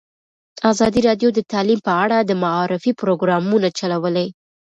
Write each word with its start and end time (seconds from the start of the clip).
ازادي 0.71 0.99
راډیو 1.07 1.29
د 1.33 1.39
تعلیم 1.51 1.79
په 1.87 1.91
اړه 2.03 2.17
د 2.21 2.31
معارفې 2.43 2.91
پروګرامونه 3.01 3.67
چلولي. 3.79 4.27